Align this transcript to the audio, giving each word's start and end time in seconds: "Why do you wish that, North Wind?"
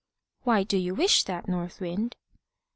"Why 0.41 0.63
do 0.63 0.77
you 0.77 0.95
wish 0.95 1.25
that, 1.25 1.47
North 1.47 1.79
Wind?" 1.79 2.15